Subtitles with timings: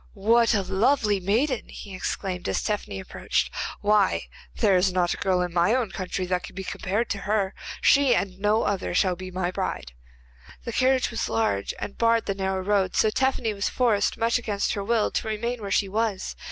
[0.13, 3.53] 'What a lovely maiden!' he exclaimed, as Tephany approached.
[3.81, 4.23] 'Why,
[4.55, 7.53] there is not a girl in my own country that can be compared to her.
[7.81, 9.91] She, and no other, shall be my bride.'
[10.63, 14.73] The carriage was large and barred the narrow road, so Tephany was forced, much against
[14.73, 16.35] her will, to remain where she was.